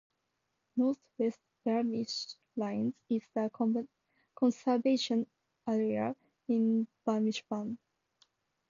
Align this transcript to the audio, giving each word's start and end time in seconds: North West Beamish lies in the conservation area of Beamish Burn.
North 0.77 0.97
West 1.19 1.39
Beamish 1.63 2.33
lies 2.55 2.91
in 3.09 3.21
the 3.35 3.51
conservation 4.33 5.27
area 5.67 6.09
of 6.09 6.15
Beamish 7.05 7.43
Burn. 7.47 7.77